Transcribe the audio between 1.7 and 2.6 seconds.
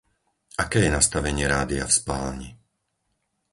v spálni?